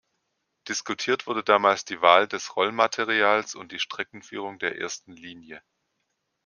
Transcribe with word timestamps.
Diskutiert 0.67 1.27
wurde 1.27 1.43
damals 1.43 1.85
die 1.85 2.01
Wahl 2.01 2.27
des 2.27 2.55
Rollmaterials 2.55 3.53
und 3.53 3.71
die 3.71 3.77
Streckenführung 3.77 4.57
der 4.57 4.75
ersten 4.79 5.11
Linie. 5.13 5.61